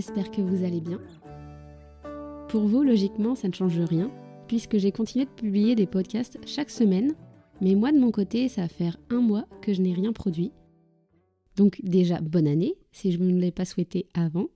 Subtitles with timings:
[0.00, 0.98] j'espère que vous allez bien.
[2.48, 4.10] Pour vous, logiquement, ça ne change rien,
[4.48, 7.12] puisque j'ai continué de publier des podcasts chaque semaine,
[7.60, 10.52] mais moi de mon côté, ça va faire un mois que je n'ai rien produit.
[11.56, 14.46] Donc déjà, bonne année, si je ne l'ai pas souhaité avant.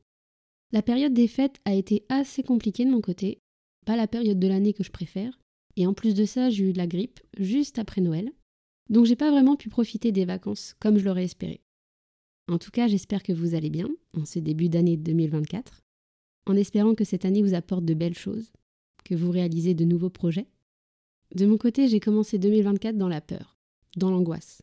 [0.72, 3.36] La période des fêtes a été assez compliquée de mon côté,
[3.84, 5.38] pas la période de l'année que je préfère,
[5.76, 8.32] et en plus de ça, j'ai eu de la grippe juste après Noël,
[8.88, 11.60] donc j'ai pas vraiment pu profiter des vacances comme je l'aurais espéré.
[12.50, 15.82] En tout cas, j'espère que vous allez bien en ce début d'année 2024,
[16.46, 18.52] en espérant que cette année vous apporte de belles choses,
[19.04, 20.46] que vous réalisez de nouveaux projets.
[21.34, 23.56] De mon côté, j'ai commencé 2024 dans la peur,
[23.96, 24.62] dans l'angoisse.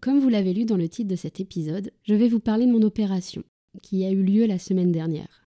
[0.00, 2.72] Comme vous l'avez lu dans le titre de cet épisode, je vais vous parler de
[2.72, 3.42] mon opération,
[3.82, 5.46] qui a eu lieu la semaine dernière.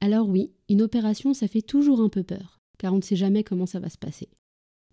[0.00, 3.44] Alors oui, une opération, ça fait toujours un peu peur, car on ne sait jamais
[3.44, 4.28] comment ça va se passer.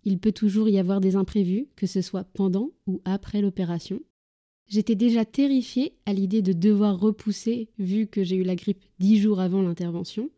[0.04, 4.00] Il peut toujours y avoir des imprévus, que ce soit pendant ou après l'opération,
[4.66, 9.20] J'étais déjà terrifiée à l'idée de devoir repousser vu que j'ai eu la grippe dix
[9.20, 10.30] jours avant l'intervention.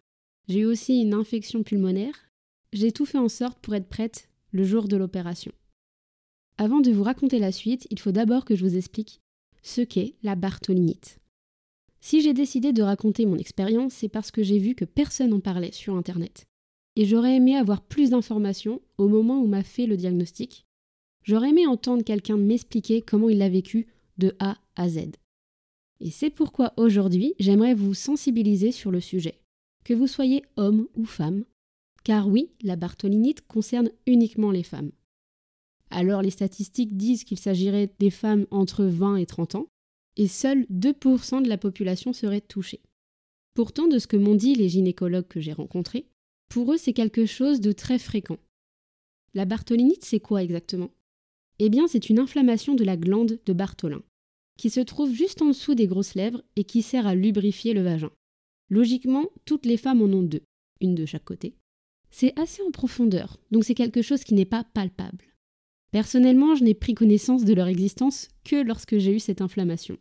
[0.49, 2.31] J'ai eu aussi une infection pulmonaire.
[2.73, 5.53] J'ai tout fait en sorte pour être prête le jour de l'opération.
[6.59, 9.21] Avant de vous raconter la suite, il faut d'abord que je vous explique
[9.63, 11.19] ce qu'est la bartholinite.
[12.01, 15.41] Si j'ai décidé de raconter mon expérience, c'est parce que j'ai vu que personne n'en
[15.41, 16.47] parlait sur Internet.
[16.95, 20.67] Et j'aurais aimé avoir plus d'informations au moment où m'a fait le diagnostic.
[21.25, 23.89] J'aurais aimé entendre quelqu'un m'expliquer comment il l'a vécu
[24.19, 25.13] de A à Z.
[26.01, 29.41] Et c'est pourquoi aujourd'hui j'aimerais vous sensibiliser sur le sujet,
[29.85, 31.45] que vous soyez homme ou femme,
[32.05, 34.93] car oui, la bartholinite concerne uniquement les femmes.
[35.91, 39.69] Alors les statistiques disent qu'il s'agirait des femmes entre 20 et 30 ans,
[40.17, 42.81] et seuls 2% de la population serait touchée.
[43.55, 46.07] Pourtant, de ce que m'ont dit les gynécologues que j'ai rencontrés,
[46.49, 48.39] pour eux c'est quelque chose de très fréquent.
[49.35, 50.91] La bartholinite, c'est quoi exactement?
[51.59, 54.03] Eh bien, c'est une inflammation de la glande de Bartholin,
[54.59, 57.83] qui se trouve juste en dessous des grosses lèvres et qui sert à lubrifier le
[57.83, 58.11] vagin.
[58.69, 60.43] Logiquement, toutes les femmes en ont deux,
[60.81, 61.55] une de chaque côté.
[62.11, 65.25] C'est assez en profondeur, donc c'est quelque chose qui n'est pas palpable.
[65.93, 69.99] Personnellement, je n'ai pris connaissance de leur existence que lorsque j'ai eu cette inflammation.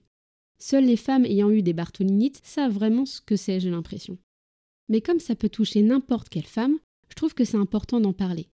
[0.60, 4.18] Seules les femmes ayant eu des bartholinites savent vraiment ce que c'est, j'ai l'impression.
[4.90, 6.78] Mais comme ça peut toucher n'importe quelle femme,
[7.10, 8.48] je trouve que c'est important d'en parler.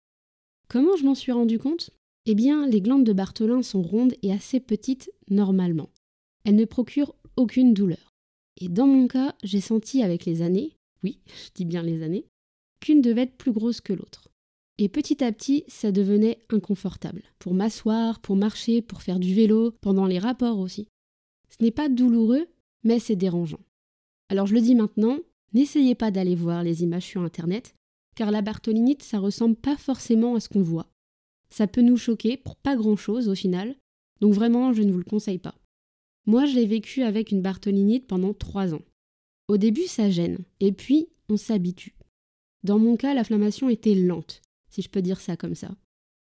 [0.69, 1.91] Comment je m'en suis rendu compte?
[2.27, 5.91] Eh bien, les glandes de Bartholin sont rondes et assez petites normalement.
[6.45, 8.13] Elles ne procurent aucune douleur.
[8.61, 12.27] Et dans mon cas, j'ai senti avec les années, oui, je dis bien les années,
[12.81, 14.29] qu'une devait être plus grosse que l'autre.
[14.79, 17.23] Et petit à petit, ça devenait inconfortable.
[17.39, 20.89] Pour m'asseoir, pour marcher, pour faire du vélo, pendant les rapports aussi.
[21.49, 22.47] Ce n'est pas douloureux,
[22.85, 23.61] mais c'est dérangeant.
[24.29, 25.19] Alors je le dis maintenant,
[25.53, 27.75] n'essayez pas d'aller voir les images sur Internet,
[28.15, 30.91] car la bartholinite, ça ressemble pas forcément à ce qu'on voit
[31.51, 33.77] ça peut nous choquer pour pas grand-chose au final,
[34.21, 35.55] donc vraiment je ne vous le conseille pas.
[36.27, 38.83] Moi je l'ai vécu avec une bartholinite pendant trois ans.
[39.49, 41.95] Au début ça gêne, et puis on s'habitue.
[42.63, 45.75] Dans mon cas l'inflammation était lente, si je peux dire ça comme ça.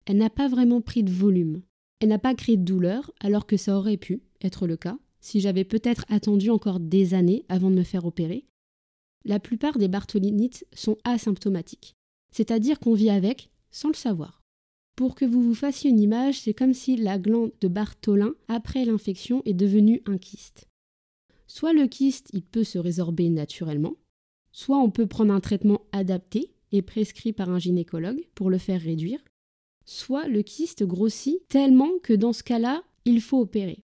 [0.06, 1.62] Elle n'a pas vraiment pris de volume.
[2.00, 5.40] Elle n'a pas créé de douleur, alors que ça aurait pu être le cas, si
[5.40, 8.46] j'avais peut-être attendu encore des années avant de me faire opérer.
[9.24, 11.96] La plupart des bartholinites sont asymptomatiques,
[12.32, 14.43] c'est-à-dire qu'on vit avec sans le savoir.
[14.96, 18.86] Pour que vous vous fassiez une image, c'est comme si la glande de Bartholin, après
[18.86, 20.68] l'infection, est devenue un kyste.
[21.48, 23.96] Soit le kyste, il peut se résorber naturellement,
[24.52, 28.82] soit on peut prendre un traitement adapté et prescrit par un gynécologue pour le faire
[28.82, 29.24] réduire,
[29.86, 33.84] soit le kyste grossit tellement que dans ce cas-là, il faut opérer.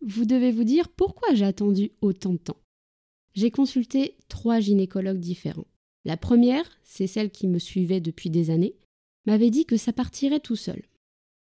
[0.00, 2.56] Vous devez vous dire pourquoi j'ai attendu autant de temps?
[3.34, 5.66] J'ai consulté trois gynécologues différents.
[6.04, 8.74] La première, c'est celle qui me suivait depuis des années,
[9.26, 10.82] m'avait dit que ça partirait tout seul.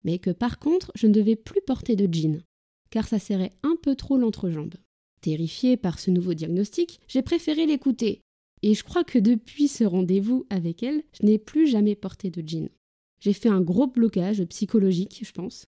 [0.04, 2.42] Mais que par contre, je ne devais plus porter de jean,
[2.90, 4.76] car ça serrait un peu trop l'entrejambe.
[5.22, 8.22] Terrifiée par ce nouveau diagnostic, j'ai préféré l'écouter,
[8.62, 12.48] et je crois que depuis ce rendez-vous avec elle, je n'ai plus jamais porté de
[12.48, 12.70] jean.
[13.20, 15.66] J'ai fait un gros blocage psychologique, je pense.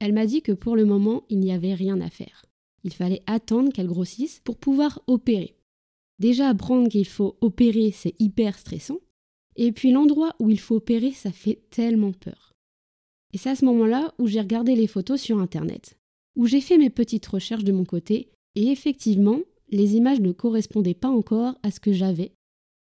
[0.00, 2.44] Elle m'a dit que pour le moment, il n'y avait rien à faire.
[2.84, 5.56] Il fallait attendre qu'elle grossisse pour pouvoir opérer.
[6.18, 9.00] Déjà, apprendre qu'il faut opérer, c'est hyper stressant,
[9.56, 12.52] et puis l'endroit où il faut opérer, ça fait tellement peur.
[13.32, 15.98] Et c'est à ce moment-là où j'ai regardé les photos sur Internet,
[16.36, 20.94] où j'ai fait mes petites recherches de mon côté, et effectivement, les images ne correspondaient
[20.94, 22.32] pas encore à ce que j'avais.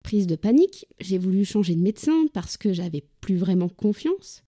[0.03, 4.44] Prise de panique, j'ai voulu changer de médecin parce que j'avais plus vraiment confiance.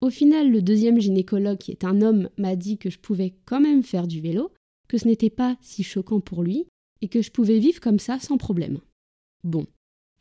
[0.00, 3.60] Au final, le deuxième gynécologue, qui est un homme, m'a dit que je pouvais quand
[3.60, 4.52] même faire du vélo,
[4.88, 6.66] que ce n'était pas si choquant pour lui,
[7.02, 8.78] et que je pouvais vivre comme ça sans problème.
[9.44, 9.66] Bon,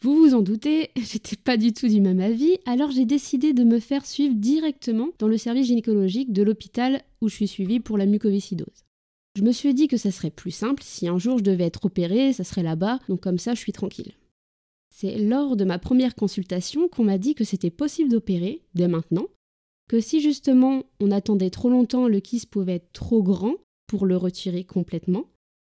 [0.01, 3.63] vous vous en doutez, j'étais pas du tout du même avis, alors j'ai décidé de
[3.63, 7.97] me faire suivre directement dans le service gynécologique de l'hôpital où je suis suivie pour
[7.97, 8.85] la mucoviscidose.
[9.35, 11.85] Je me suis dit que ça serait plus simple, si un jour je devais être
[11.85, 14.13] opérée, ça serait là-bas, donc comme ça je suis tranquille.
[14.89, 19.27] C'est lors de ma première consultation qu'on m'a dit que c'était possible d'opérer, dès maintenant,
[19.87, 23.55] que si justement on attendait trop longtemps, le kyste pouvait être trop grand
[23.87, 25.25] pour le retirer complètement.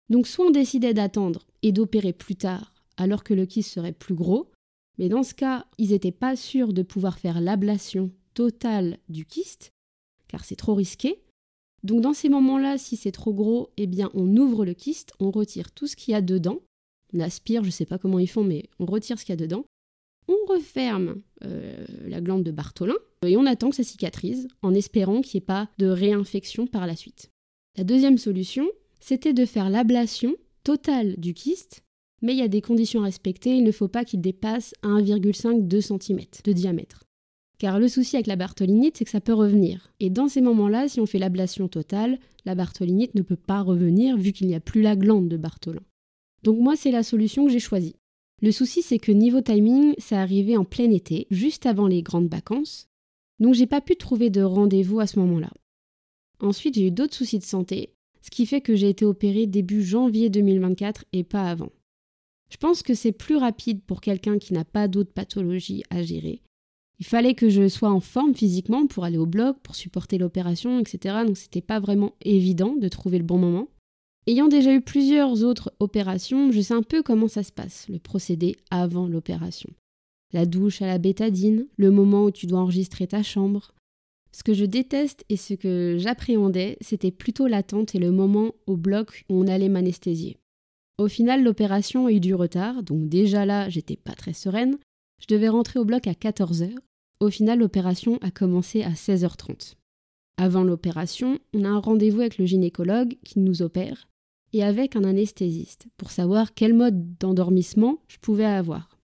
[0.09, 4.15] Donc soit on décidait d'attendre et d'opérer plus tard, alors que le kyste serait plus
[4.15, 4.51] gros,
[4.99, 9.73] mais dans ce cas, ils n'étaient pas sûrs de pouvoir faire l'ablation totale du kyste,
[10.29, 11.23] car c'est trop risqué.
[11.83, 15.31] Donc dans ces moments-là, si c'est trop gros, eh bien on ouvre le kyste, on
[15.31, 16.61] retire tout ce qu'il y a dedans,
[17.15, 19.39] on aspire, je ne sais pas comment ils font, mais on retire ce qu'il y
[19.39, 19.65] a dedans,
[20.29, 22.95] on referme euh, la glande de Bartholin
[23.27, 26.87] et on attend que ça cicatrise en espérant qu'il n'y ait pas de réinfection par
[26.87, 27.31] la suite.
[27.79, 28.69] La deuxième solution,
[29.01, 31.83] c'était de faire l'ablation totale du kyste,
[32.23, 35.81] mais il y a des conditions à respecter, il ne faut pas qu'il dépasse 1,5-2
[35.81, 37.05] cm de diamètre.
[37.59, 39.93] Car le souci avec la bartholinite, c'est que ça peut revenir.
[40.01, 44.17] Et dans ces moments-là, si on fait l'ablation totale, la bartholinite ne peut pas revenir
[44.17, 45.83] vu qu'il n'y a plus la glande de Bartholin.
[46.43, 47.97] Donc moi, c'est la solution que j'ai choisie.
[48.41, 52.31] Le souci, c'est que niveau timing, ça arrivait en plein été, juste avant les grandes
[52.31, 52.89] vacances,
[53.39, 55.51] donc j'ai pas pu trouver de rendez-vous à ce moment-là.
[56.41, 59.83] Ensuite, j'ai eu d'autres soucis de santé, ce qui fait que j'ai été opérée début
[59.83, 61.71] janvier 2024 et pas avant.
[62.51, 66.43] Je pense que c'est plus rapide pour quelqu'un qui n'a pas d'autres pathologies à gérer.
[66.99, 70.79] Il fallait que je sois en forme physiquement pour aller au bloc, pour supporter l'opération,
[70.79, 71.21] etc.
[71.27, 73.69] Donc c'était pas vraiment évident de trouver le bon moment.
[74.27, 77.99] Ayant déjà eu plusieurs autres opérations, je sais un peu comment ça se passe, le
[77.99, 79.71] procédé avant l'opération.
[80.33, 83.73] La douche à la bétadine, le moment où tu dois enregistrer ta chambre.
[84.33, 88.77] Ce que je déteste et ce que j'appréhendais, c'était plutôt l'attente et le moment au
[88.77, 90.37] bloc où on allait m'anesthésier.
[91.01, 94.77] Au final, l'opération a eu du retard, donc déjà là, j'étais pas très sereine.
[95.19, 96.75] Je devais rentrer au bloc à 14h.
[97.21, 99.77] Au final, l'opération a commencé à 16h30.
[100.37, 104.09] Avant l'opération, on a un rendez-vous avec le gynécologue qui nous opère
[104.53, 108.99] et avec un anesthésiste pour savoir quel mode d'endormissement je pouvais avoir.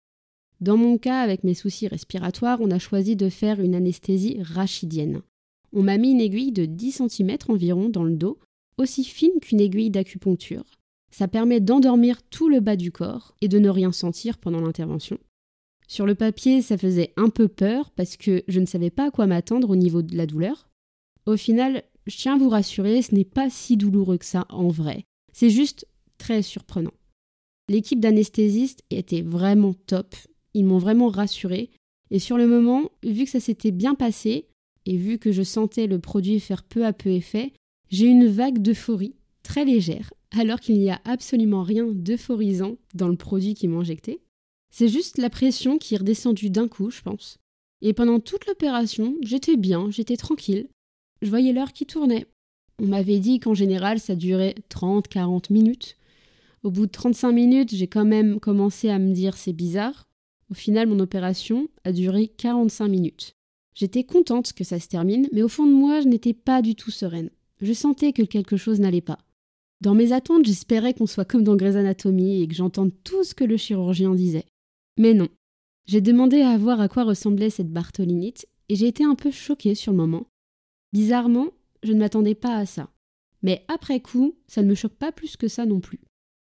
[0.60, 5.22] Dans mon cas, avec mes soucis respiratoires, on a choisi de faire une anesthésie rachidienne.
[5.72, 8.40] On m'a mis une aiguille de 10 cm environ dans le dos,
[8.78, 10.64] aussi fine qu'une aiguille d'acupuncture.
[11.14, 15.16] Ça permet d'endormir tout le bas du corps et de ne rien sentir pendant l'intervention.
[15.86, 19.10] Sur le papier, ça faisait un peu peur parce que je ne savais pas à
[19.12, 20.68] quoi m'attendre au niveau de la douleur.
[21.26, 24.66] Au final, je tiens à vous rassurer, ce n'est pas si douloureux que ça en
[24.66, 25.04] vrai.
[25.32, 25.86] C'est juste
[26.18, 26.94] très surprenant.
[27.68, 30.16] L'équipe d'anesthésistes était vraiment top.
[30.52, 31.70] Ils m'ont vraiment rassuré.
[32.10, 34.48] Et sur le moment, vu que ça s'était bien passé,
[34.84, 37.52] et vu que je sentais le produit faire peu à peu effet,
[37.88, 39.14] j'ai eu une vague d'euphorie,
[39.44, 44.20] très légère, alors qu'il n'y a absolument rien d'euphorisant dans le produit qui m'injectait.
[44.70, 47.38] C'est juste la pression qui est redescendue d'un coup, je pense.
[47.80, 50.68] Et pendant toute l'opération, j'étais bien, j'étais tranquille.
[51.22, 52.26] Je voyais l'heure qui tournait.
[52.82, 55.96] On m'avait dit qu'en général ça durait 30-40 minutes.
[56.64, 60.08] Au bout de 35 minutes, j'ai quand même commencé à me dire c'est bizarre.
[60.50, 63.34] Au final, mon opération a duré 45 minutes.
[63.74, 66.74] J'étais contente que ça se termine, mais au fond de moi, je n'étais pas du
[66.74, 67.30] tout sereine.
[67.60, 69.18] Je sentais que quelque chose n'allait pas.
[69.80, 73.34] Dans mes attentes, j'espérais qu'on soit comme dans Grey's Anatomy et que j'entende tout ce
[73.34, 74.46] que le chirurgien disait.
[74.98, 75.28] Mais non.
[75.86, 79.74] J'ai demandé à voir à quoi ressemblait cette bartholinite et j'ai été un peu choquée
[79.74, 80.26] sur le moment.
[80.92, 81.48] Bizarrement,
[81.82, 82.90] je ne m'attendais pas à ça.
[83.42, 86.00] Mais après coup, ça ne me choque pas plus que ça non plus.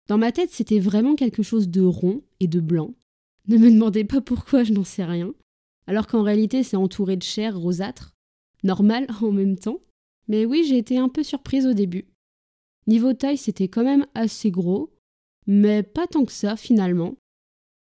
[0.06, 2.94] Dans ma tête, c'était vraiment quelque chose de rond et de blanc.
[3.48, 5.34] Ne me demandez pas pourquoi, je n'en sais rien.
[5.86, 8.14] Alors qu'en réalité, c'est entouré de chair rosâtre.
[8.62, 9.80] Normal en même temps.
[10.28, 12.06] Mais oui, j'ai été un peu surprise au début.
[12.86, 14.90] Niveau taille, c'était quand même assez gros,
[15.46, 17.16] mais pas tant que ça finalement.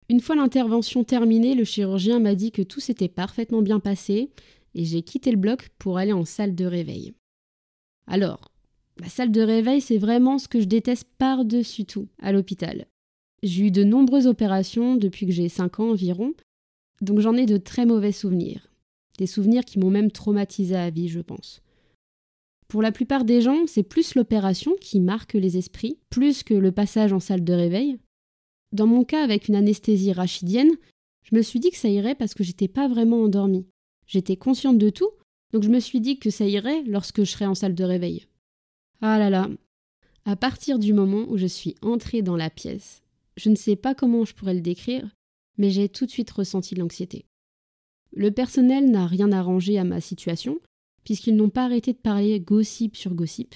[0.09, 4.31] Une fois l'intervention terminée, le chirurgien m'a dit que tout s'était parfaitement bien passé
[4.75, 7.15] et j'ai quitté le bloc pour aller en salle de réveil.
[8.07, 8.51] Alors,
[8.99, 12.87] la salle de réveil, c'est vraiment ce que je déteste par-dessus tout à l'hôpital.
[13.43, 16.35] J'ai eu de nombreuses opérations depuis que j'ai 5 ans environ,
[17.01, 18.71] donc j'en ai de très mauvais souvenirs.
[19.19, 21.63] Des souvenirs qui m'ont même traumatisé à vie, je pense.
[22.71, 26.71] Pour la plupart des gens, c'est plus l'opération qui marque les esprits, plus que le
[26.71, 27.99] passage en salle de réveil.
[28.71, 30.71] Dans mon cas, avec une anesthésie rachidienne,
[31.25, 33.67] je me suis dit que ça irait parce que j'étais pas vraiment endormie.
[34.07, 35.11] J'étais consciente de tout,
[35.53, 38.29] donc je me suis dit que ça irait lorsque je serais en salle de réveil.
[39.01, 39.51] Ah là là.
[40.25, 43.03] À partir du moment où je suis entrée dans la pièce,
[43.37, 45.11] je ne sais pas comment je pourrais le décrire,
[45.59, 47.25] mais j'ai tout de suite ressenti l'anxiété.
[48.13, 50.61] Le personnel n'a rien arrangé à ma situation,
[51.05, 53.55] puisqu'ils n'ont pas arrêté de parler gossip sur gossip.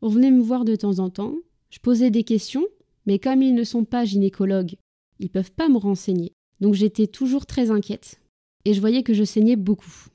[0.00, 1.34] On venait me voir de temps en temps,
[1.70, 2.66] je posais des questions,
[3.06, 4.76] mais comme ils ne sont pas gynécologues,
[5.20, 6.32] ils peuvent pas me renseigner.
[6.60, 8.20] Donc j'étais toujours très inquiète.
[8.64, 10.06] Et je voyais que je saignais beaucoup.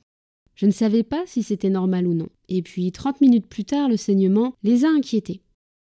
[0.54, 2.28] Je ne savais pas si c'était normal ou non.
[2.48, 5.42] Et puis, 30 minutes plus tard, le saignement les a inquiétés.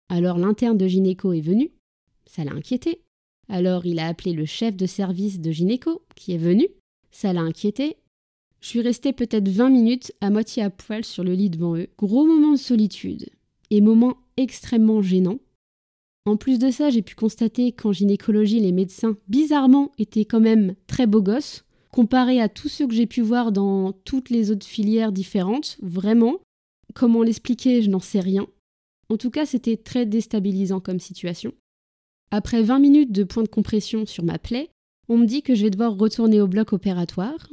[0.09, 1.71] Alors l'interne de gynéco est venu,
[2.25, 3.01] ça l'a inquiété.
[3.47, 6.67] Alors il a appelé le chef de service de gynéco, qui est venu,
[7.11, 7.97] ça l'a inquiété.
[8.65, 11.85] Je suis restée peut-être 20 minutes à moitié à poil sur le lit devant eux.
[11.99, 13.29] Gros moment de solitude
[13.69, 15.37] et moment extrêmement gênant.
[16.25, 20.73] En plus de ça, j'ai pu constater qu'en gynécologie, les médecins, bizarrement, étaient quand même
[20.87, 24.65] très beaux gosses, comparé à tous ceux que j'ai pu voir dans toutes les autres
[24.65, 26.39] filières différentes, vraiment.
[26.95, 28.47] Comment l'expliquer, je n'en sais rien.
[29.09, 31.53] En tout cas, c'était très déstabilisant comme situation.
[32.31, 34.71] Après 20 minutes de point de compression sur ma plaie,
[35.07, 37.47] on me dit que je vais devoir retourner au bloc opératoire.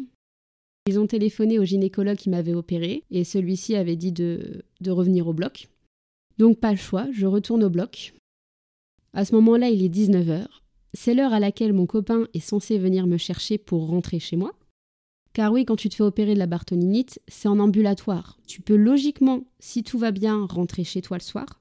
[0.87, 5.29] Ils ont téléphoné au gynécologue qui m'avait opéré et celui-ci avait dit de, de revenir
[5.29, 5.69] au bloc.
[6.39, 8.15] Donc pas le choix, je retourne au bloc.
[9.13, 10.47] À ce moment-là, il est 19h.
[10.95, 14.53] C'est l'heure à laquelle mon copain est censé venir me chercher pour rentrer chez moi.
[15.33, 18.39] Car oui, quand tu te fais opérer de la bartholinite, c'est en ambulatoire.
[18.47, 21.61] Tu peux logiquement, si tout va bien, rentrer chez toi le soir,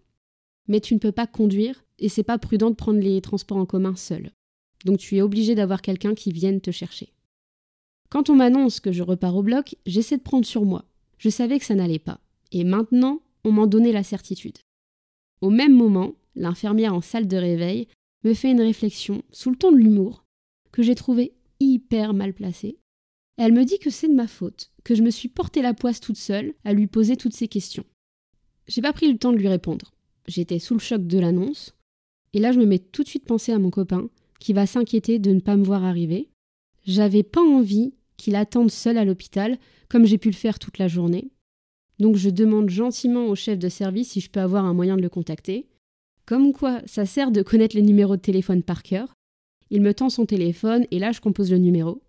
[0.68, 3.66] mais tu ne peux pas conduire et c'est pas prudent de prendre les transports en
[3.66, 4.32] commun seul.
[4.84, 7.14] Donc tu es obligé d'avoir quelqu'un qui vienne te chercher.
[8.12, 10.84] Quand on m'annonce que je repars au bloc, j'essaie de prendre sur moi.
[11.18, 12.20] Je savais que ça n'allait pas.
[12.52, 14.58] Et maintenant, on m'en donnait la certitude.
[15.40, 17.88] Au même moment, l'infirmière en salle de réveil
[18.26, 20.26] me fait une réflexion, sous le ton de l'humour,
[20.74, 22.80] que j'ai trouvé hyper mal placée.
[23.38, 26.02] Elle me dit que c'est de ma faute, que je me suis porté la poisse
[26.02, 27.86] toute seule à lui poser toutes ces questions.
[28.68, 29.94] J'ai pas pris le temps de lui répondre.
[30.28, 31.76] J'étais sous le choc de l'annonce.
[32.34, 35.18] Et là, je me mets tout de suite penser à mon copain, qui va s'inquiéter
[35.18, 36.30] de ne pas me voir arriver.
[36.86, 39.58] J'avais pas envie qu'il attende seul à l'hôpital,
[39.90, 41.32] comme j'ai pu le faire toute la journée.
[42.00, 45.02] Donc je demande gentiment au chef de service si je peux avoir un moyen de
[45.02, 45.68] le contacter.
[46.26, 49.16] Comme quoi, ça sert de connaître les numéros de téléphone par cœur.
[49.72, 52.02] Il me tend son téléphone et là je compose le numéro.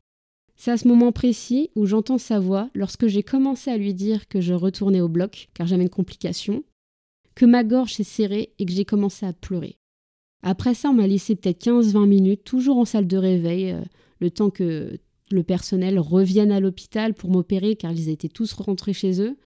[0.55, 4.29] C'est à ce moment précis où j'entends sa voix lorsque j'ai commencé à lui dire
[4.29, 6.63] que je retournais au bloc car j'avais une complication,
[7.35, 9.77] que ma gorge s'est serrée et que j'ai commencé à pleurer.
[10.43, 13.81] Après ça, on m'a laissé peut-être 15-20 minutes, toujours en salle de réveil, euh,
[14.21, 14.99] le temps que
[15.35, 19.37] le personnel revienne à l'hôpital pour m'opérer car ils étaient tous rentrés chez eux.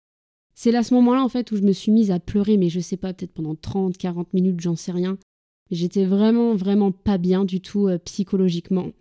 [0.55, 2.81] C'est à ce moment-là en fait où je me suis mise à pleurer, mais je
[2.81, 5.19] sais pas, peut-être pendant 30, 40 minutes, j'en sais rien.
[5.71, 8.93] J'étais vraiment, vraiment pas bien du tout euh, psychologiquement.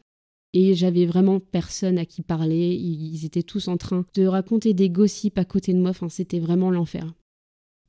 [0.54, 2.75] Et j'avais vraiment personne à qui parler.
[2.75, 5.89] Ils étaient tous en train de raconter des gossips à côté de moi.
[5.89, 7.13] Enfin, c'était vraiment l'enfer.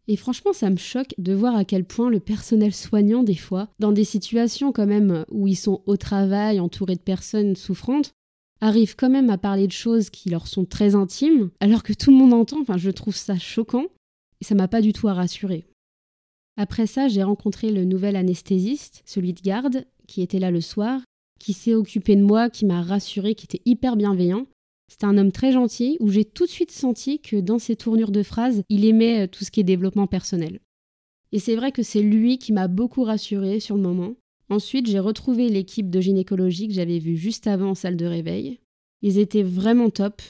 [0.08, 3.68] Et franchement, ça me choque de voir à quel point le personnel soignant, des fois,
[3.78, 8.12] dans des situations quand même où ils sont au travail, entourés de personnes souffrantes,
[8.60, 12.10] arrivent quand même à parler de choses qui leur sont très intimes, alors que tout
[12.10, 13.86] le monde entend, enfin je trouve ça choquant,
[14.40, 15.66] et ça m'a pas du tout à.
[16.56, 21.02] Après ça, j'ai rencontré le nouvel anesthésiste, celui de garde, qui était là le soir,
[21.38, 24.46] qui s'est occupé de moi, qui m'a rassuré, qui était hyper bienveillant.
[24.90, 28.12] C'était un homme très gentil, où j'ai tout de suite senti que dans ses tournures
[28.12, 30.60] de phrases, il aimait euh, tout ce qui est développement personnel.
[31.32, 34.14] Et c'est vrai que c'est lui qui m'a beaucoup rassuré sur le moment,
[34.48, 38.60] Ensuite, j'ai retrouvé l'équipe de gynécologie que j'avais vue juste avant en salle de réveil.
[39.02, 40.22] Ils étaient vraiment top.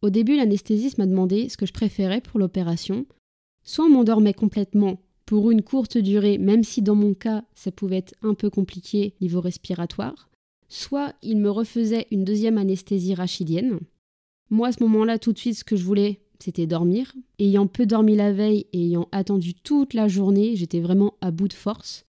[0.00, 3.06] Au début, l'anesthésiste m'a demandé ce que je préférais pour l'opération.
[3.64, 7.98] Soit on m'endormait complètement pour une courte durée, même si dans mon cas ça pouvait
[7.98, 10.30] être un peu compliqué niveau respiratoire,
[10.70, 13.78] soit il me refaisait une deuxième anesthésie rachidienne.
[14.48, 17.12] Moi, à ce moment-là, tout de suite, ce que je voulais, c'était dormir.
[17.38, 21.48] Ayant peu dormi la veille et ayant attendu toute la journée, j'étais vraiment à bout
[21.48, 22.06] de force.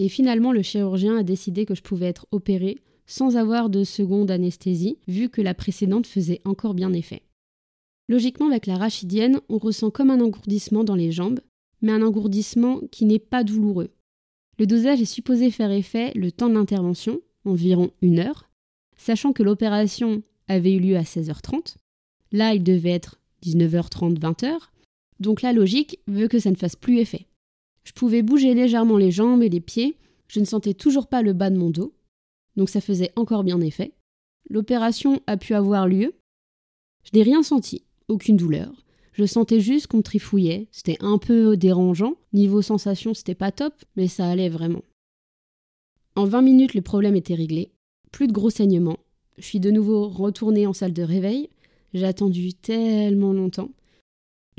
[0.00, 4.30] Et finalement, le chirurgien a décidé que je pouvais être opérée sans avoir de seconde
[4.30, 7.22] anesthésie, vu que la précédente faisait encore bien effet.
[8.08, 11.40] Logiquement, avec la rachidienne, on ressent comme un engourdissement dans les jambes,
[11.82, 13.90] mais un engourdissement qui n'est pas douloureux.
[14.58, 18.48] Le dosage est supposé faire effet le temps de l'intervention, environ une heure,
[18.96, 21.76] sachant que l'opération avait eu lieu à 16h30.
[22.32, 24.56] Là, il devait être 19h30, 20h.
[25.18, 27.26] Donc la logique veut que ça ne fasse plus effet.
[27.84, 29.96] Je pouvais bouger légèrement les jambes et les pieds,
[30.28, 31.94] je ne sentais toujours pas le bas de mon dos,
[32.56, 33.92] donc ça faisait encore bien effet.
[34.48, 36.14] L'opération a pu avoir lieu.
[37.04, 38.84] Je n'ai rien senti, aucune douleur.
[39.12, 42.14] Je sentais juste qu'on trifouillait, c'était un peu dérangeant.
[42.32, 44.82] Niveau sensation, c'était pas top, mais ça allait vraiment.
[46.16, 47.72] En 20 minutes, le problème était réglé.
[48.12, 48.98] Plus de gros saignements.
[49.38, 51.48] Je suis de nouveau retournée en salle de réveil.
[51.94, 53.70] J'ai attendu tellement longtemps.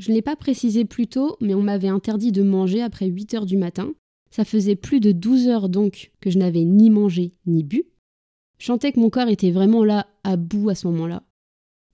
[0.02, 3.34] Je ne l'ai pas précisé plus tôt, mais on m'avait interdit de manger après 8
[3.34, 3.92] heures du matin.
[4.32, 7.84] Ça faisait plus de 12 heures donc que je n'avais ni mangé ni bu.
[8.58, 11.22] Je que mon corps était vraiment là, à bout à ce moment-là.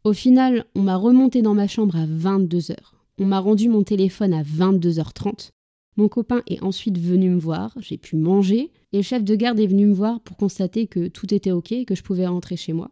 [0.05, 2.95] Au final, on m'a remonté dans ma chambre à 22 heures.
[3.19, 5.51] On m'a rendu mon téléphone à 22h30.
[5.99, 9.61] Mon copain est ensuite venu me voir, j'ai pu manger, et le chef de garde
[9.61, 12.57] est venu me voir pour constater que tout était ok et que je pouvais rentrer
[12.57, 12.91] chez moi.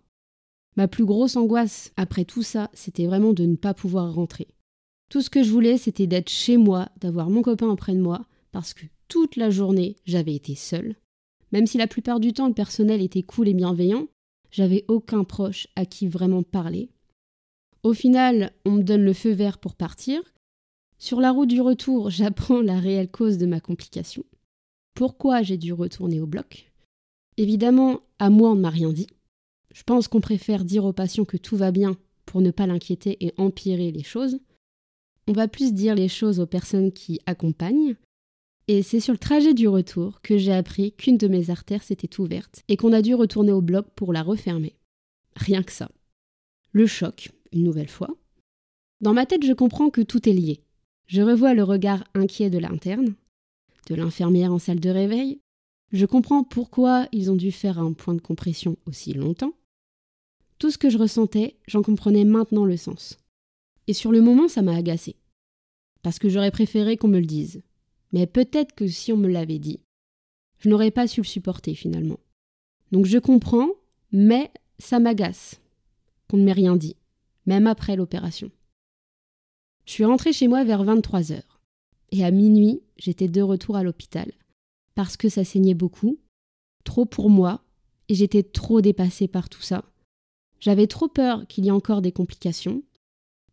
[0.76, 4.49] Ma plus grosse angoisse après tout ça, c'était vraiment de ne pas pouvoir rentrer.
[5.08, 8.26] Tout ce que je voulais, c'était d'être chez moi, d'avoir mon copain auprès de moi,
[8.52, 10.96] parce que toute la journée, j'avais été seule.
[11.52, 14.08] Même si la plupart du temps le personnel était cool et bienveillant,
[14.50, 16.90] j'avais aucun proche à qui vraiment parler.
[17.82, 20.20] Au final, on me donne le feu vert pour partir.
[20.98, 24.25] Sur la route du retour, j'apprends la réelle cause de ma complication.
[24.94, 26.72] Pourquoi j'ai dû retourner au bloc?
[27.36, 29.08] Évidemment, à moi, on ne m'a rien dit.
[29.75, 33.25] Je pense qu'on préfère dire aux patients que tout va bien pour ne pas l'inquiéter
[33.25, 34.40] et empirer les choses.
[35.28, 37.97] On va plus dire les choses aux personnes qui accompagnent.
[38.68, 42.21] Et c'est sur le trajet du retour que j'ai appris qu'une de mes artères s'était
[42.21, 44.76] ouverte et qu'on a dû retourner au bloc pour la refermer.
[45.35, 45.90] Rien que ça.
[46.73, 48.11] Le choc, une nouvelle fois.
[49.00, 50.61] Dans ma tête, je comprends que tout est lié.
[51.06, 53.14] Je revois le regard inquiet de l'interne,
[53.88, 55.38] de l'infirmière en salle de réveil.
[55.92, 59.54] Je comprends pourquoi ils ont dû faire un point de compression aussi longtemps.
[60.59, 63.18] Tout ce que je ressentais, j'en comprenais maintenant le sens.
[63.87, 65.16] Et sur le moment, ça m'a agacé.
[66.02, 67.62] Parce que j'aurais préféré qu'on me le dise.
[68.12, 69.81] Mais peut-être que si on me l'avait dit,
[70.59, 72.21] je n'aurais pas su le supporter finalement.
[72.93, 73.69] Donc je comprends,
[74.12, 75.61] mais ça m'agace
[76.28, 76.97] qu'on ne m'ait rien dit,
[77.47, 78.50] même après l'opération.
[79.85, 81.61] Je suis rentrée chez moi vers 23 heures.
[82.11, 84.33] Et à minuit, j'étais de retour à l'hôpital.
[84.95, 86.19] Parce que ça saignait beaucoup,
[86.85, 87.62] trop pour moi,
[88.09, 89.85] et j'étais trop dépassée par tout ça.
[90.61, 92.83] J'avais trop peur qu'il y ait encore des complications.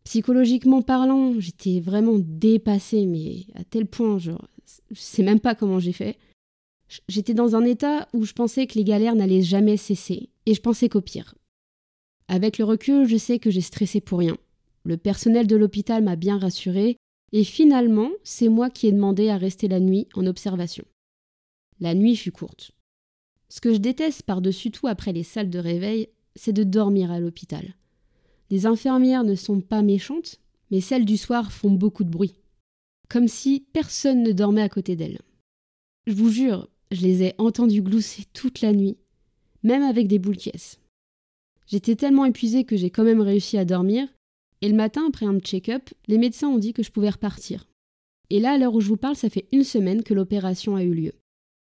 [0.04, 4.32] Psychologiquement parlant, j'étais vraiment dépassée, mais à tel point, je,
[4.90, 6.18] je sais même pas comment j'ai fait.
[7.08, 10.60] J'étais dans un état où je pensais que les galères n'allaient jamais cesser, et je
[10.60, 11.34] pensais qu'au pire.
[12.28, 14.36] Avec le recul, je sais que j'ai stressé pour rien.
[14.84, 16.96] Le personnel de l'hôpital m'a bien rassuré,
[17.32, 20.84] et finalement, c'est moi qui ai demandé à rester la nuit en observation.
[21.80, 22.72] La nuit fut courte.
[23.48, 27.20] Ce que je déteste par-dessus tout après les salles de réveil, c'est de dormir à
[27.20, 27.74] l'hôpital.
[28.50, 32.34] Les infirmières ne sont pas méchantes, mais celles du soir font beaucoup de bruit.
[33.08, 35.20] Comme si personne ne dormait à côté d'elles.
[36.06, 38.96] Je vous jure, je les ai entendues glousser toute la nuit,
[39.62, 40.78] même avec des boules caisses.
[41.66, 44.08] J'étais tellement épuisée que j'ai quand même réussi à dormir,
[44.60, 47.66] et le matin, après un check-up, les médecins ont dit que je pouvais repartir.
[48.30, 50.82] Et là, à l'heure où je vous parle, ça fait une semaine que l'opération a
[50.82, 51.12] eu lieu.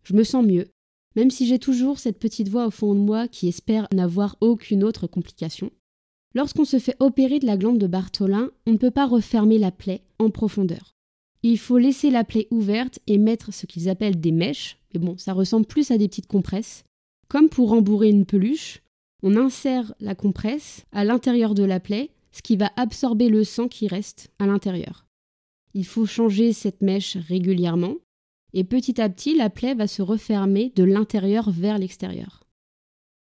[0.04, 0.68] Je me sens mieux,
[1.16, 4.84] même si j'ai toujours cette petite voix au fond de moi qui espère n'avoir aucune
[4.84, 5.72] autre complication.
[6.36, 9.72] Lorsqu'on se fait opérer de la glande de Bartholin, on ne peut pas refermer la
[9.72, 10.96] plaie en profondeur.
[11.44, 15.18] Il faut laisser la plaie ouverte et mettre ce qu'ils appellent des mèches, mais bon,
[15.18, 16.84] ça ressemble plus à des petites compresses.
[17.28, 18.82] Comme pour rembourrer une peluche,
[19.22, 23.68] on insère la compresse à l'intérieur de la plaie, ce qui va absorber le sang
[23.68, 25.06] qui reste à l'intérieur.
[25.74, 27.96] Il faut changer cette mèche régulièrement,
[28.54, 32.44] et petit à petit la plaie va se refermer de l'intérieur vers l'extérieur.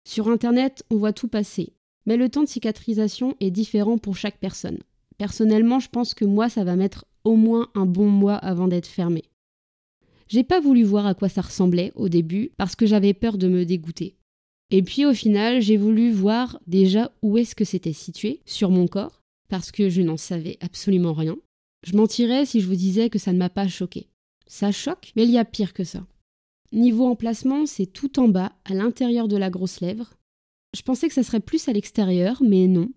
[0.08, 1.74] Sur Internet, on voit tout passer,
[2.06, 4.80] mais le temps de cicatrisation est différent pour chaque personne.
[5.18, 8.88] Personnellement, je pense que moi, ça va mettre au moins un bon mois avant d'être
[8.88, 9.24] fermé.
[10.28, 13.48] J'ai pas voulu voir à quoi ça ressemblait au début parce que j'avais peur de
[13.48, 14.16] me dégoûter.
[14.72, 18.88] Et puis au final, j'ai voulu voir déjà où est-ce que c'était situé sur mon
[18.88, 21.38] corps parce que je n'en savais absolument rien.
[21.86, 24.08] Je mentirais si je vous disais que ça ne m'a pas choqué.
[24.48, 26.06] Ça choque, mais il y a pire que ça.
[26.72, 30.16] Niveau emplacement, c'est tout en bas, à l'intérieur de la grosse lèvre.
[30.76, 32.90] Je pensais que ça serait plus à l'extérieur, mais non.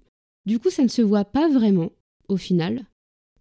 [0.46, 1.92] Du coup, ça ne se voit pas vraiment,
[2.28, 2.84] au final.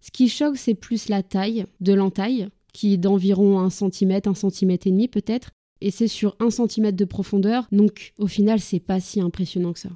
[0.00, 4.34] Ce qui choque, c'est plus la taille de l'entaille, qui est d'environ 1 cm, 1
[4.34, 8.78] cm et demi peut-être, et c'est sur 1 cm de profondeur, donc au final, c'est
[8.78, 9.90] pas si impressionnant que ça.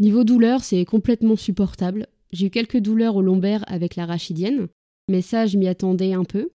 [0.00, 2.08] Niveau douleur, c'est complètement supportable.
[2.32, 4.66] J'ai eu quelques douleurs au lombaire avec la rachidienne,
[5.08, 6.50] mais ça, je m'y attendais un peu.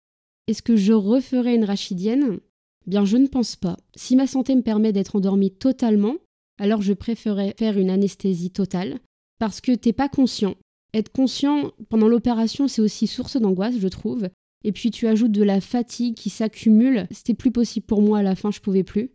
[0.47, 2.39] Est-ce que je referai une rachidienne?
[2.85, 3.75] Bien, je ne pense pas.
[3.95, 6.15] Si ma santé me permet d'être endormie totalement,
[6.57, 8.99] alors je préférerais faire une anesthésie totale,
[9.39, 10.55] parce que t'es pas conscient.
[10.93, 14.29] Être conscient pendant l'opération, c'est aussi source d'angoisse, je trouve.
[14.63, 17.07] Et puis tu ajoutes de la fatigue qui s'accumule.
[17.11, 19.11] C'était plus possible pour moi à la fin, je pouvais plus.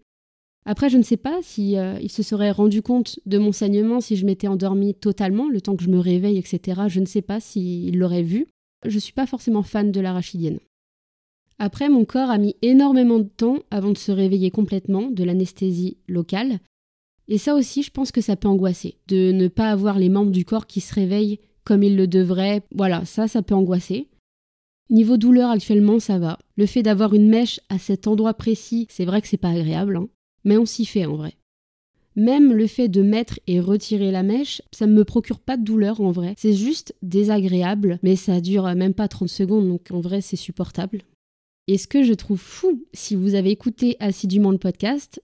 [0.64, 4.00] Après, je ne sais pas si euh, il se serait rendu compte de mon saignement
[4.00, 6.82] si je m'étais endormie totalement, le temps que je me réveille, etc.
[6.86, 8.46] Je ne sais pas s'il l'aurait vu.
[8.86, 10.60] Je suis pas forcément fan de l'arachidienne.
[11.58, 15.96] Après, mon corps a mis énormément de temps avant de se réveiller complètement de l'anesthésie
[16.08, 16.60] locale.
[17.28, 20.32] Et ça aussi, je pense que ça peut angoisser, de ne pas avoir les membres
[20.32, 22.62] du corps qui se réveillent comme ils le devraient.
[22.74, 24.08] Voilà, ça, ça peut angoisser.
[24.90, 26.38] Niveau douleur, actuellement, ça va.
[26.56, 29.96] Le fait d'avoir une mèche à cet endroit précis, c'est vrai que c'est pas agréable,
[29.96, 30.08] hein.
[30.44, 31.36] mais on s'y fait en vrai.
[32.14, 35.64] Même le fait de mettre et retirer la mèche, ça ne me procure pas de
[35.64, 36.34] douleur en vrai.
[36.36, 41.02] C'est juste désagréable, mais ça dure même pas 30 secondes, donc en vrai c'est supportable.
[41.68, 45.22] Et ce que je trouve fou, si vous avez écouté assidûment le podcast,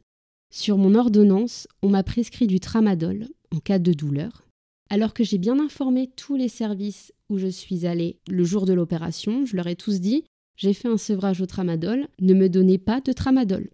[0.50, 4.46] sur mon ordonnance, on m'a prescrit du tramadol en cas de douleur,
[4.90, 8.72] alors que j'ai bien informé tous les services où je suis allée le jour de
[8.72, 10.24] l'opération, je leur ai tous dit
[10.56, 13.70] j'ai fait un sevrage au tramadol, ne me donnez pas de tramadol.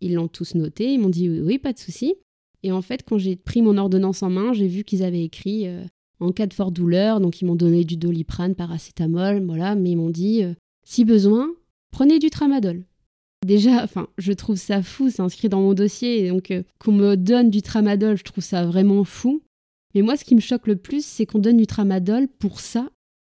[0.00, 2.14] Ils l'ont tous noté, ils m'ont dit oui, pas de souci.
[2.62, 5.66] Et en fait, quand j'ai pris mon ordonnance en main, j'ai vu qu'ils avaient écrit
[5.66, 5.84] euh,
[6.20, 9.96] en cas de forte douleur, donc ils m'ont donné du doliprane, paracétamol, voilà, mais ils
[9.96, 11.50] m'ont dit euh, si besoin,
[11.90, 12.84] prenez du tramadol.
[13.46, 17.16] Déjà, enfin, je trouve ça fou, c'est inscrit dans mon dossier, donc euh, qu'on me
[17.16, 19.42] donne du tramadol, je trouve ça vraiment fou.
[19.94, 22.90] Mais moi, ce qui me choque le plus, c'est qu'on donne du tramadol pour ça,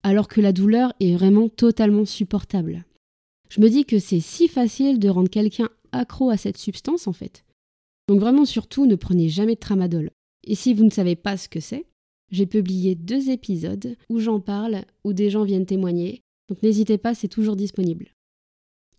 [0.02, 2.84] alors que la douleur est vraiment totalement supportable.
[3.50, 7.12] Je me dis que c'est si facile de rendre quelqu'un accro à cette substance, en
[7.12, 7.44] fait.
[8.08, 10.10] Donc vraiment, surtout, ne prenez jamais de tramadol.
[10.44, 11.84] Et si vous ne savez pas ce que c'est,
[12.30, 17.14] j'ai publié deux épisodes où j'en parle, où des gens viennent témoigner, donc n'hésitez pas,
[17.14, 18.14] c'est toujours disponible.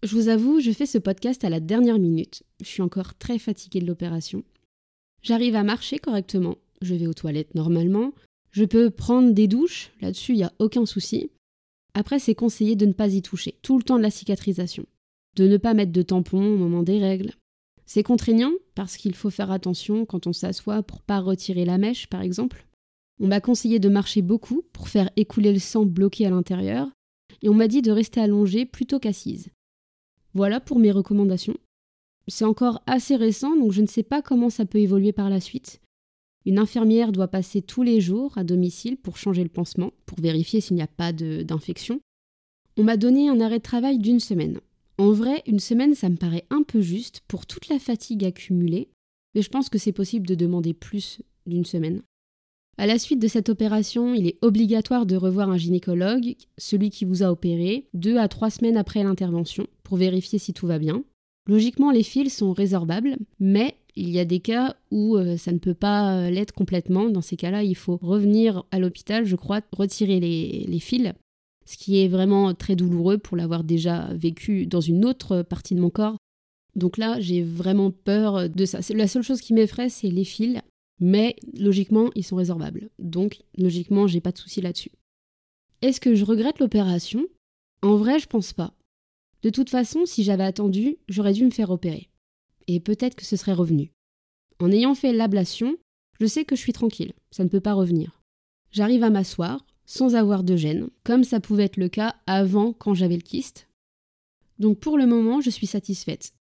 [0.04, 2.42] Je vous avoue, je fais ce podcast à la dernière minute.
[2.60, 4.44] Je suis encore très fatiguée de l'opération.
[5.22, 8.12] J'arrive à marcher correctement, je vais aux toilettes normalement,
[8.50, 11.30] je peux prendre des douches, là-dessus il n'y a aucun souci.
[11.94, 14.86] Après, c'est conseillé de ne pas y toucher, tout le temps de la cicatrisation.
[15.36, 17.34] De ne pas mettre de tampon au moment des règles.
[17.86, 22.08] C'est contraignant parce qu'il faut faire attention quand on s'assoit pour pas retirer la mèche,
[22.08, 22.66] par exemple.
[23.20, 26.90] On m'a conseillé de marcher beaucoup pour faire écouler le sang bloqué à l'intérieur,
[27.44, 29.50] et on m'a dit de rester allongé plutôt qu'assise.
[30.34, 31.58] Voilà pour mes recommandations.
[32.28, 35.40] C'est encore assez récent, donc je ne sais pas comment ça peut évoluer par la
[35.40, 35.82] suite.
[36.46, 40.62] Une infirmière doit passer tous les jours à domicile pour changer le pansement, pour vérifier
[40.62, 42.00] s'il n'y a pas d'infection.
[42.78, 44.60] On m'a donné un arrêt de travail d'une semaine.
[44.98, 48.90] En vrai, une semaine, ça me paraît un peu juste pour toute la fatigue accumulée,
[49.36, 52.02] mais je pense que c'est possible de demander plus d'une semaine.
[52.82, 57.06] À la suite de cette opération, il est obligatoire de revoir un gynécologue, celui qui
[57.06, 61.04] vous a opéré, deux à trois semaines après l'intervention, pour vérifier si tout va bien.
[61.48, 65.60] Logiquement, les fils sont résorbables, mais il y a des cas où euh, ça ne
[65.60, 67.12] peut pas euh, l'être complètement.
[67.12, 71.14] Dans ces cas-là, il faut revenir à l'hôpital, je crois, retirer les, les, fils,
[71.68, 75.82] ce qui est vraiment très douloureux pour l'avoir déjà vécu dans une autre partie de
[75.82, 76.18] mon corps.
[76.76, 78.80] Donc là, j'ai vraiment peur de ça.
[78.96, 80.62] La seule chose qui m'effraie, c'est les fils,
[81.02, 82.90] mais logiquement, ils sont résorbables.
[83.00, 84.92] Donc, logiquement, j'ai pas de souci là-dessus.
[85.82, 87.26] Est-ce que je regrette l'opération?
[87.82, 88.74] En vrai, je pense pas.
[89.42, 92.10] De toute façon, si j'avais attendu, j'aurais dû me faire opérer.
[92.68, 93.92] Et peut-être que ce serait revenu.
[94.60, 95.76] En ayant fait l'ablation,
[96.20, 98.22] je sais que je suis tranquille, ça ne peut pas revenir.
[98.70, 102.94] J'arrive à m'asseoir, sans avoir de gêne, comme ça pouvait être le cas avant quand
[102.94, 103.68] j'avais le kyste.
[104.60, 106.36] Donc pour le moment, je suis satisfaite.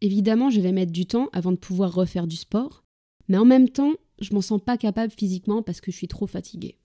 [0.00, 2.83] Évidemment, je vais mettre du temps avant de pouvoir refaire du sport,
[3.28, 6.26] mais en même temps, je m'en sens pas capable physiquement parce que je suis trop
[6.26, 6.78] fatiguée.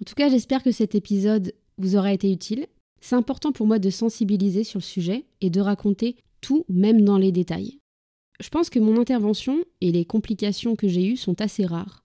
[0.00, 2.66] En tout cas, j'espère que cet épisode vous aura été utile
[3.04, 7.18] c'est important pour moi de sensibiliser sur le sujet et de raconter tout, même dans
[7.18, 7.78] les détails.
[8.40, 12.02] Je pense que mon intervention et les complications que j'ai eues sont assez rares.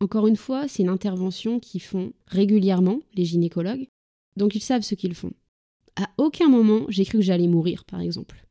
[0.00, 3.88] Encore une fois, c'est une intervention qu'ils font régulièrement, les gynécologues,
[4.38, 5.34] donc ils savent ce qu'ils font.
[5.96, 8.46] À aucun moment, j'ai cru que j'allais mourir, par exemple.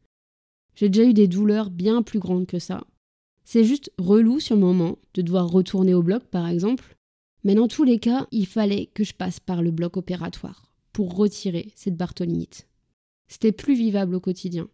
[0.75, 2.85] J'ai déjà eu des douleurs bien plus grandes que ça.
[3.49, 6.97] C'est juste relou sur le moment de devoir retourner au bloc, par exemple,
[7.45, 11.15] mais dans tous les cas, il fallait que je passe par le bloc opératoire pour
[11.15, 12.67] retirer cette bartholinite.
[13.29, 14.67] C'était plus vivable au quotidien.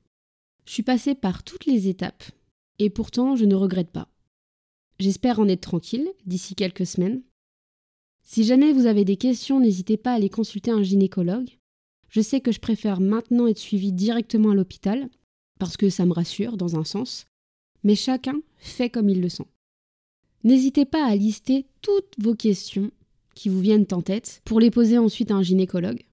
[0.66, 2.24] Je suis passée par toutes les étapes,
[2.80, 4.10] et pourtant je ne regrette pas.
[4.98, 7.22] J'espère en être tranquille d'ici quelques semaines.
[8.24, 11.60] Si jamais vous avez des questions, n'hésitez pas à aller consulter un gynécologue.
[12.10, 15.12] Je sais que je préfère maintenant être suivie directement à l'hôpital,
[15.60, 17.28] parce que ça me rassure dans un sens,
[17.84, 19.48] mais chacun fait comme il le sent.
[20.44, 22.92] N'hésitez pas à lister toutes vos questions
[23.36, 26.04] qui vous viennent en tête pour les poser ensuite à un gynécologue.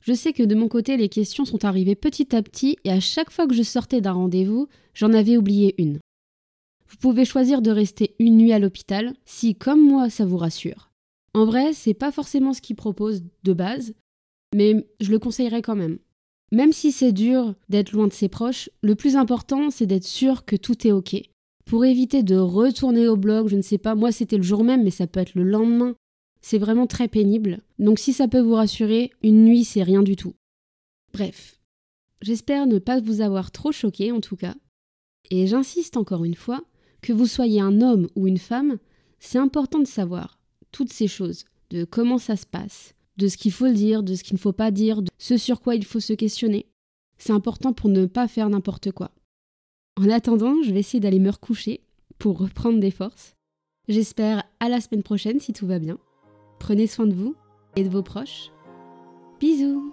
[0.00, 3.00] Je sais que de mon côté, les questions sont arrivées petit à petit et à
[3.00, 6.00] chaque fois que je sortais d'un rendez-vous, j'en avais oublié une.
[6.88, 10.90] Vous pouvez choisir de rester une nuit à l'hôpital si, comme moi, ça vous rassure.
[11.34, 13.94] En vrai, c'est pas forcément ce qu'ils proposent de base,
[14.54, 15.98] mais je le conseillerais quand même.
[16.52, 20.44] Même si c'est dur d'être loin de ses proches, le plus important, c'est d'être sûr
[20.44, 21.16] que tout est ok.
[21.64, 24.84] Pour éviter de retourner au blog, je ne sais pas, moi c'était le jour même,
[24.84, 25.94] mais ça peut être le lendemain,
[26.42, 27.60] c'est vraiment très pénible.
[27.78, 30.34] Donc si ça peut vous rassurer, une nuit c'est rien du tout.
[31.14, 31.58] Bref,
[32.20, 34.54] j'espère ne pas vous avoir trop choqué en tout cas.
[35.30, 36.62] Et j'insiste encore une fois,
[37.00, 38.78] que vous soyez un homme ou une femme,
[39.20, 40.38] c'est important de savoir
[40.70, 44.22] toutes ces choses, de comment ça se passe, de ce qu'il faut dire, de ce
[44.22, 46.66] qu'il ne faut pas dire, de ce sur quoi il faut se questionner.
[47.18, 49.12] C'est important pour ne pas faire n'importe quoi.
[50.00, 51.80] En attendant, je vais essayer d'aller me recoucher
[52.18, 53.36] pour reprendre des forces.
[53.88, 55.98] J'espère à la semaine prochaine si tout va bien.
[56.58, 57.34] Prenez soin de vous
[57.76, 58.50] et de vos proches.
[59.40, 59.92] Bisous